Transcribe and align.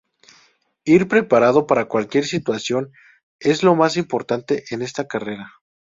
Ir 0.83 1.07
preparado 1.07 1.67
para 1.67 1.85
cualquier 1.85 2.25
situación 2.25 2.91
es 3.39 3.61
lo 3.61 3.75
más 3.75 3.97
importante 3.97 4.63
en 4.71 4.81
esta 4.81 5.07
carrera. 5.07 5.51